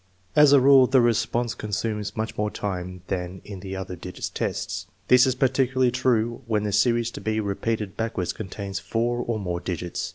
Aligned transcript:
As 0.35 0.51
a 0.51 0.59
rule 0.59 0.87
the 0.87 0.99
response 0.99 1.53
consumes 1.53 2.17
much 2.17 2.35
more 2.35 2.49
time 2.49 3.03
than 3.05 3.39
in 3.45 3.59
the 3.59 3.75
other 3.75 3.95
digits 3.95 4.29
test. 4.29 4.87
This 5.09 5.27
is 5.27 5.35
particularly 5.35 5.91
true 5.91 6.41
when 6.47 6.63
the 6.63 6.71
series 6.71 7.11
to 7.11 7.21
be 7.21 7.39
repeated 7.39 7.95
backwards 7.97 8.33
contains 8.33 8.79
four 8.79 9.19
or 9.19 9.37
more 9.39 9.59
digits. 9.59 10.09